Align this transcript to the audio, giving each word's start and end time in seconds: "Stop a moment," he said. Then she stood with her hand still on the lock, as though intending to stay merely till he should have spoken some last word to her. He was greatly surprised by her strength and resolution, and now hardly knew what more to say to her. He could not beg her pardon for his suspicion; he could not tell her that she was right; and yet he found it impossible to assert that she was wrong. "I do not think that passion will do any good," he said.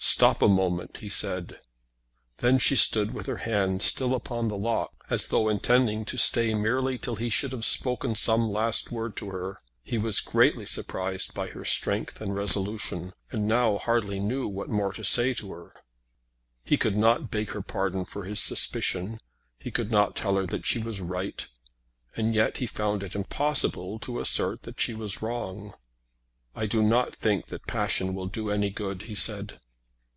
"Stop 0.00 0.42
a 0.42 0.48
moment," 0.48 0.98
he 0.98 1.08
said. 1.08 1.60
Then 2.38 2.58
she 2.58 2.76
stood 2.76 3.12
with 3.12 3.26
her 3.26 3.38
hand 3.38 3.82
still 3.82 4.20
on 4.30 4.48
the 4.48 4.56
lock, 4.56 4.92
as 5.10 5.28
though 5.28 5.48
intending 5.48 6.04
to 6.06 6.16
stay 6.16 6.54
merely 6.54 6.98
till 6.98 7.16
he 7.16 7.28
should 7.30 7.52
have 7.52 7.64
spoken 7.64 8.14
some 8.14 8.48
last 8.50 8.90
word 8.90 9.16
to 9.18 9.30
her. 9.30 9.58
He 9.82 9.98
was 9.98 10.20
greatly 10.20 10.66
surprised 10.66 11.34
by 11.34 11.48
her 11.48 11.64
strength 11.64 12.20
and 12.20 12.34
resolution, 12.34 13.12
and 13.30 13.46
now 13.46 13.78
hardly 13.78 14.18
knew 14.18 14.46
what 14.48 14.68
more 14.68 14.92
to 14.92 15.04
say 15.04 15.34
to 15.34 15.52
her. 15.52 15.74
He 16.64 16.76
could 16.76 16.96
not 16.96 17.30
beg 17.30 17.50
her 17.50 17.62
pardon 17.62 18.04
for 18.04 18.24
his 18.24 18.40
suspicion; 18.40 19.20
he 19.58 19.70
could 19.70 19.90
not 19.90 20.16
tell 20.16 20.36
her 20.36 20.46
that 20.46 20.66
she 20.66 20.78
was 20.78 21.00
right; 21.00 21.46
and 22.16 22.34
yet 22.34 22.58
he 22.58 22.66
found 22.66 23.02
it 23.02 23.14
impossible 23.14 23.98
to 24.00 24.20
assert 24.20 24.62
that 24.62 24.80
she 24.80 24.94
was 24.94 25.22
wrong. 25.22 25.74
"I 26.54 26.66
do 26.66 26.82
not 26.82 27.14
think 27.16 27.48
that 27.48 27.66
passion 27.66 28.14
will 28.14 28.26
do 28.26 28.50
any 28.50 28.70
good," 28.70 29.02
he 29.02 29.14
said. 29.14 29.60